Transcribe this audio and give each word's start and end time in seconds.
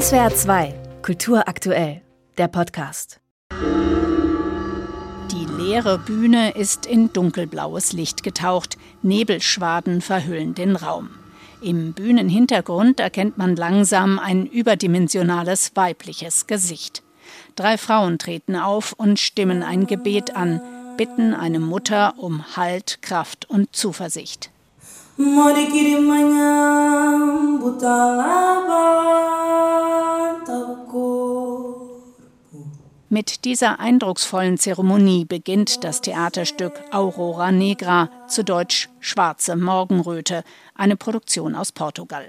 SWR 0.00 0.34
2, 0.34 0.74
Kultur 1.02 1.46
aktuell, 1.46 2.02
der 2.36 2.48
Podcast. 2.48 3.20
Die 5.30 5.46
leere 5.56 5.98
Bühne 5.98 6.50
ist 6.50 6.84
in 6.84 7.12
dunkelblaues 7.12 7.92
Licht 7.92 8.24
getaucht, 8.24 8.76
Nebelschwaden 9.02 10.00
verhüllen 10.00 10.56
den 10.56 10.74
Raum. 10.74 11.10
Im 11.62 11.92
Bühnenhintergrund 11.92 12.98
erkennt 12.98 13.38
man 13.38 13.54
langsam 13.54 14.18
ein 14.18 14.46
überdimensionales 14.46 15.70
weibliches 15.76 16.48
Gesicht. 16.48 17.04
Drei 17.54 17.78
Frauen 17.78 18.18
treten 18.18 18.56
auf 18.56 18.94
und 18.94 19.20
stimmen 19.20 19.62
ein 19.62 19.86
Gebet 19.86 20.34
an, 20.34 20.60
bitten 20.96 21.34
eine 21.34 21.60
Mutter 21.60 22.14
um 22.16 22.56
Halt, 22.56 23.00
Kraft 23.00 23.48
und 23.48 23.76
Zuversicht. 23.76 24.50
Mit 33.14 33.44
dieser 33.44 33.78
eindrucksvollen 33.78 34.58
Zeremonie 34.58 35.24
beginnt 35.24 35.84
das 35.84 36.00
Theaterstück 36.00 36.72
Aurora 36.90 37.52
Negra, 37.52 38.10
zu 38.26 38.42
Deutsch 38.42 38.88
Schwarze 38.98 39.54
Morgenröte, 39.54 40.42
eine 40.74 40.96
Produktion 40.96 41.54
aus 41.54 41.70
Portugal. 41.70 42.24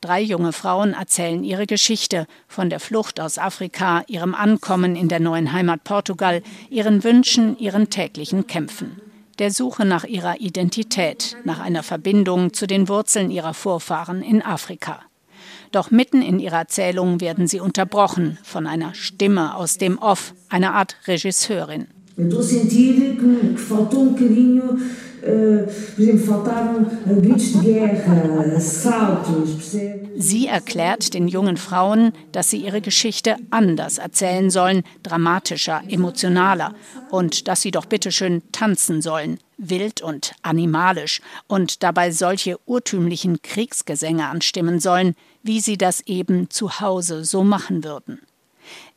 Drei 0.00 0.20
junge 0.20 0.52
Frauen 0.52 0.94
erzählen 0.94 1.44
ihre 1.44 1.68
Geschichte 1.68 2.26
von 2.48 2.70
der 2.70 2.80
Flucht 2.80 3.20
aus 3.20 3.38
Afrika, 3.38 4.02
ihrem 4.08 4.34
Ankommen 4.34 4.96
in 4.96 5.08
der 5.08 5.20
neuen 5.20 5.52
Heimat 5.52 5.84
Portugal, 5.84 6.42
ihren 6.70 7.04
Wünschen, 7.04 7.56
ihren 7.60 7.88
täglichen 7.88 8.48
Kämpfen 8.48 9.00
der 9.38 9.52
Suche 9.52 9.84
nach 9.84 10.04
ihrer 10.04 10.40
Identität, 10.40 11.36
nach 11.44 11.60
einer 11.60 11.82
Verbindung 11.82 12.52
zu 12.54 12.66
den 12.66 12.88
Wurzeln 12.88 13.30
ihrer 13.30 13.52
Vorfahren 13.54 14.22
in 14.22 14.42
Afrika. 14.42 15.02
Doch 15.72 15.90
mitten 15.90 16.22
in 16.22 16.38
ihrer 16.38 16.58
Erzählung 16.58 17.20
werden 17.20 17.46
sie 17.46 17.60
unterbrochen 17.60 18.38
von 18.42 18.66
einer 18.66 18.94
Stimme 18.94 19.54
aus 19.54 19.78
dem 19.78 19.98
Off, 19.98 20.34
einer 20.48 20.74
Art 20.74 20.96
Regisseurin. 21.06 21.88
Sentir 22.16 23.16
que, 23.16 23.54
que 23.54 23.60
faltou 23.60 24.00
um 24.00 24.14
bocadinho 24.14 24.78
Sie 30.16 30.46
erklärt 30.46 31.14
den 31.14 31.28
jungen 31.28 31.56
Frauen, 31.56 32.12
dass 32.32 32.50
sie 32.50 32.58
ihre 32.58 32.80
Geschichte 32.80 33.36
anders 33.50 33.98
erzählen 33.98 34.50
sollen, 34.50 34.82
dramatischer, 35.02 35.82
emotionaler. 35.88 36.74
Und 37.10 37.48
dass 37.48 37.62
sie 37.62 37.70
doch 37.70 37.86
bitteschön 37.86 38.42
tanzen 38.52 39.02
sollen, 39.02 39.38
wild 39.58 40.00
und 40.02 40.32
animalisch. 40.42 41.20
Und 41.46 41.82
dabei 41.82 42.10
solche 42.10 42.58
urtümlichen 42.66 43.42
Kriegsgesänge 43.42 44.26
anstimmen 44.26 44.80
sollen, 44.80 45.14
wie 45.42 45.60
sie 45.60 45.78
das 45.78 46.00
eben 46.02 46.50
zu 46.50 46.80
Hause 46.80 47.24
so 47.24 47.44
machen 47.44 47.84
würden. 47.84 48.20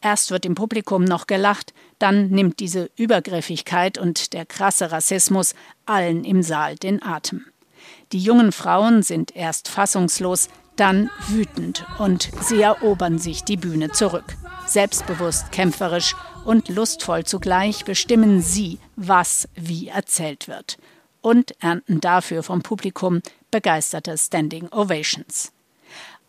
Erst 0.00 0.30
wird 0.30 0.46
im 0.46 0.54
Publikum 0.54 1.04
noch 1.04 1.26
gelacht, 1.26 1.72
dann 1.98 2.28
nimmt 2.28 2.60
diese 2.60 2.90
Übergriffigkeit 2.96 3.98
und 3.98 4.32
der 4.32 4.46
krasse 4.46 4.92
Rassismus 4.92 5.54
allen 5.86 6.24
im 6.24 6.42
Saal 6.42 6.76
den 6.76 7.02
Atem. 7.02 7.44
Die 8.12 8.20
jungen 8.20 8.52
Frauen 8.52 9.02
sind 9.02 9.34
erst 9.36 9.68
fassungslos, 9.68 10.48
dann 10.76 11.10
wütend 11.26 11.84
und 11.98 12.30
sie 12.40 12.62
erobern 12.62 13.18
sich 13.18 13.44
die 13.44 13.56
Bühne 13.56 13.90
zurück. 13.90 14.36
Selbstbewusst, 14.66 15.50
kämpferisch 15.50 16.14
und 16.44 16.68
lustvoll 16.68 17.24
zugleich 17.24 17.84
bestimmen 17.84 18.40
sie, 18.40 18.78
was 18.96 19.48
wie 19.54 19.88
erzählt 19.88 20.46
wird 20.46 20.78
und 21.20 21.52
ernten 21.60 22.00
dafür 22.00 22.42
vom 22.42 22.62
Publikum 22.62 23.20
begeisterte 23.50 24.16
Standing 24.16 24.68
Ovations. 24.70 25.52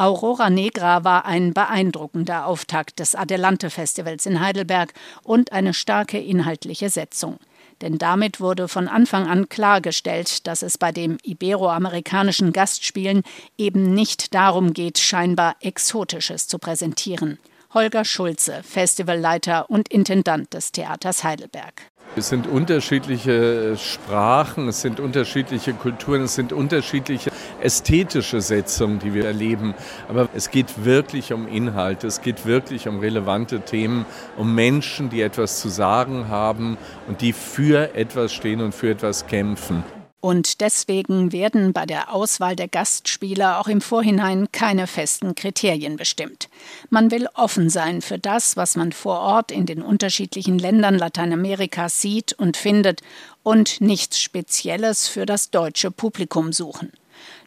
Aurora 0.00 0.48
Negra 0.48 1.02
war 1.02 1.24
ein 1.26 1.52
beeindruckender 1.52 2.46
Auftakt 2.46 3.00
des 3.00 3.16
Adelante 3.16 3.68
Festivals 3.68 4.26
in 4.26 4.38
Heidelberg 4.38 4.94
und 5.24 5.50
eine 5.50 5.74
starke 5.74 6.20
inhaltliche 6.20 6.88
Setzung. 6.88 7.38
Denn 7.80 7.98
damit 7.98 8.40
wurde 8.40 8.68
von 8.68 8.86
Anfang 8.86 9.26
an 9.26 9.48
klargestellt, 9.48 10.46
dass 10.46 10.62
es 10.62 10.78
bei 10.78 10.92
dem 10.92 11.18
iberoamerikanischen 11.24 12.52
Gastspielen 12.52 13.24
eben 13.56 13.92
nicht 13.92 14.34
darum 14.34 14.72
geht, 14.72 14.98
scheinbar 14.98 15.56
Exotisches 15.60 16.46
zu 16.46 16.60
präsentieren. 16.60 17.38
Holger 17.74 18.04
Schulze, 18.04 18.62
Festivalleiter 18.62 19.68
und 19.68 19.88
Intendant 19.88 20.54
des 20.54 20.70
Theaters 20.70 21.24
Heidelberg. 21.24 21.90
Es 22.16 22.28
sind 22.28 22.46
unterschiedliche 22.46 23.76
Sprachen, 23.76 24.68
es 24.68 24.80
sind 24.80 24.98
unterschiedliche 24.98 25.72
Kulturen, 25.72 26.22
es 26.22 26.34
sind 26.34 26.52
unterschiedliche 26.52 27.30
ästhetische 27.60 28.40
Setzungen, 28.40 28.98
die 28.98 29.14
wir 29.14 29.26
erleben. 29.26 29.74
Aber 30.08 30.28
es 30.34 30.50
geht 30.50 30.84
wirklich 30.84 31.32
um 31.32 31.46
Inhalte, 31.46 32.06
es 32.06 32.20
geht 32.20 32.44
wirklich 32.44 32.88
um 32.88 32.98
relevante 32.98 33.60
Themen, 33.60 34.04
um 34.36 34.54
Menschen, 34.54 35.10
die 35.10 35.22
etwas 35.22 35.60
zu 35.60 35.68
sagen 35.68 36.28
haben 36.28 36.76
und 37.06 37.20
die 37.20 37.32
für 37.32 37.94
etwas 37.94 38.32
stehen 38.32 38.60
und 38.60 38.74
für 38.74 38.90
etwas 38.90 39.26
kämpfen. 39.26 39.84
Und 40.20 40.60
deswegen 40.60 41.30
werden 41.30 41.72
bei 41.72 41.86
der 41.86 42.12
Auswahl 42.12 42.56
der 42.56 42.66
Gastspieler 42.66 43.60
auch 43.60 43.68
im 43.68 43.80
Vorhinein 43.80 44.50
keine 44.50 44.88
festen 44.88 45.36
Kriterien 45.36 45.96
bestimmt. 45.96 46.48
Man 46.90 47.12
will 47.12 47.28
offen 47.34 47.70
sein 47.70 48.02
für 48.02 48.18
das, 48.18 48.56
was 48.56 48.74
man 48.74 48.90
vor 48.90 49.20
Ort 49.20 49.52
in 49.52 49.64
den 49.64 49.80
unterschiedlichen 49.80 50.58
Ländern 50.58 50.98
Lateinamerikas 50.98 52.00
sieht 52.00 52.32
und 52.32 52.56
findet 52.56 53.00
und 53.44 53.80
nichts 53.80 54.20
Spezielles 54.20 55.06
für 55.06 55.24
das 55.24 55.50
deutsche 55.50 55.92
Publikum 55.92 56.52
suchen. 56.52 56.90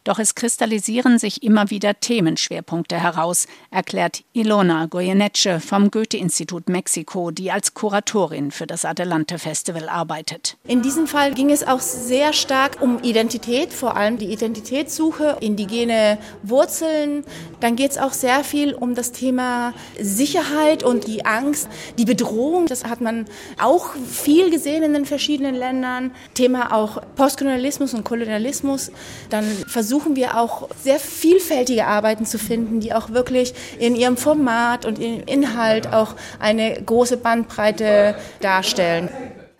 Doch 0.04 0.18
es 0.18 0.34
kristallisieren 0.34 1.18
sich 1.20 1.44
immer 1.44 1.70
wieder 1.70 2.00
Themenschwerpunkte 2.00 3.00
heraus, 3.00 3.46
erklärt 3.70 4.24
Ilona 4.32 4.86
Goyeneche 4.86 5.60
vom 5.60 5.92
Goethe-Institut 5.92 6.68
Mexiko, 6.68 7.30
die 7.30 7.52
als 7.52 7.74
Kuratorin 7.74 8.50
für 8.50 8.66
das 8.66 8.84
Adelante 8.84 9.38
Festival 9.38 9.88
arbeitet. 9.88 10.56
In 10.66 10.82
diesem 10.82 11.06
Fall 11.06 11.34
ging 11.34 11.50
es 11.50 11.64
auch 11.64 11.80
sehr 11.80 12.32
stark 12.32 12.78
um 12.80 13.00
Identität, 13.04 13.72
vor 13.72 13.96
allem 13.96 14.18
die 14.18 14.32
Identitätssuche, 14.32 15.36
indigene 15.40 16.18
Wurzeln. 16.42 17.24
Dann 17.60 17.76
geht 17.76 17.92
es 17.92 17.98
auch 17.98 18.12
sehr 18.12 18.42
viel 18.42 18.74
um 18.74 18.96
das 18.96 19.12
Thema 19.12 19.72
Sicherheit 20.00 20.82
und 20.82 21.06
die 21.06 21.24
Angst, 21.24 21.68
die 21.96 22.04
Bedrohung. 22.04 22.66
Das 22.66 22.84
hat 22.84 23.00
man 23.00 23.26
auch 23.60 23.94
viel 23.94 24.50
gesehen 24.50 24.82
in 24.82 24.94
den 24.94 25.06
verschiedenen 25.06 25.54
Ländern. 25.54 26.10
Thema 26.34 26.74
auch 26.74 27.00
Postkolonialismus 27.14 27.94
und 27.94 28.02
Kolonialismus. 28.02 28.90
Dann 29.30 29.44
versucht 29.44 29.91
versuchen 29.92 30.16
wir 30.16 30.38
auch 30.38 30.70
sehr 30.82 30.98
vielfältige 30.98 31.86
Arbeiten 31.86 32.24
zu 32.24 32.38
finden, 32.38 32.80
die 32.80 32.94
auch 32.94 33.10
wirklich 33.10 33.52
in 33.78 33.94
ihrem 33.94 34.16
Format 34.16 34.86
und 34.86 34.98
im 34.98 35.22
Inhalt 35.24 35.92
auch 35.92 36.14
eine 36.38 36.82
große 36.82 37.18
Bandbreite 37.18 38.14
darstellen. 38.40 39.10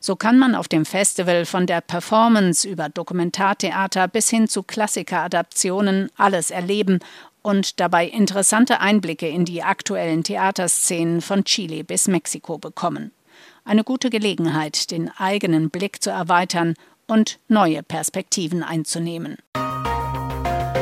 So 0.01 0.17
kann 0.17 0.39
man 0.39 0.55
auf 0.55 0.69
dem 0.69 0.87
Festival 0.87 1.45
von 1.45 1.67
der 1.67 1.83
Performance 1.83 2.67
über 2.67 2.89
Dokumentartheater 2.89 4.09
bis 4.09 4.31
hin 4.31 4.49
zu 4.49 4.63
Klassikeradaptionen 4.63 6.09
alles 6.17 6.51
erleben 6.51 7.01
und 7.43 7.79
dabei 7.79 8.07
interessante 8.07 8.81
Einblicke 8.81 9.29
in 9.29 9.45
die 9.45 9.63
aktuellen 9.63 10.25
Theaterszenen 10.25 11.21
von 11.21 11.45
Chile 11.45 11.85
bis 11.85 12.09
Mexiko 12.09 12.57
bekommen. 12.57 13.11
Eine 13.67 13.85
gute 13.85 14.09
Gelegenheit, 14.09 14.93
den 14.93 15.11
eigenen 15.11 15.69
Blick 15.69 16.03
zu 16.03 16.09
erweitern 16.09 16.73
und 17.07 17.39
neue 17.49 17.83
Perspektiven 17.83 18.63
einzunehmen. 18.63 19.37